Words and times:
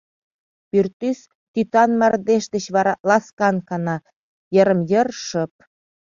Пӱртӱс 0.69 1.19
тӱтан 1.53 1.89
мардеж 1.99 2.43
деч 2.53 2.65
вара 2.75 2.93
ласкан 3.09 3.55
кана. 3.67 3.97
йырым-йыр 4.55 5.07
шып. 5.25 5.53